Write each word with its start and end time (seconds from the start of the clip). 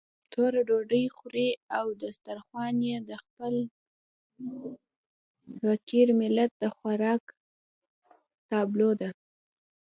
توره 0.31 0.61
ډوډۍ 0.67 1.05
خوري 1.15 1.49
او 1.77 1.85
دسترخوان 2.03 2.75
يې 2.87 2.97
د 3.09 3.11
خپل 3.23 3.53
فقير 5.61 6.07
ملت 6.21 6.51
د 6.57 6.63
خوراک 6.75 7.23
تابلو 8.49 8.91
ده. 9.01 9.09